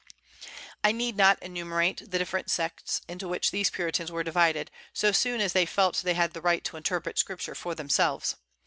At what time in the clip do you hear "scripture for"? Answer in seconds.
7.19-7.75